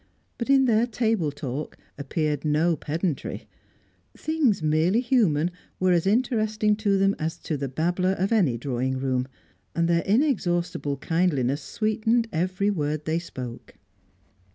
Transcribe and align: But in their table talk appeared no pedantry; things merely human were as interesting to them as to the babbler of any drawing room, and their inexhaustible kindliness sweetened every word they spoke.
But 0.39 0.49
in 0.49 0.65
their 0.65 0.87
table 0.87 1.31
talk 1.31 1.77
appeared 1.95 2.43
no 2.43 2.75
pedantry; 2.75 3.47
things 4.17 4.63
merely 4.63 4.99
human 4.99 5.51
were 5.79 5.91
as 5.91 6.07
interesting 6.07 6.75
to 6.77 6.97
them 6.97 7.15
as 7.19 7.37
to 7.41 7.55
the 7.55 7.69
babbler 7.69 8.13
of 8.13 8.31
any 8.31 8.57
drawing 8.57 8.97
room, 8.97 9.27
and 9.75 9.87
their 9.87 10.01
inexhaustible 10.01 10.97
kindliness 10.97 11.61
sweetened 11.61 12.27
every 12.31 12.71
word 12.71 13.05
they 13.05 13.19
spoke. 13.19 13.75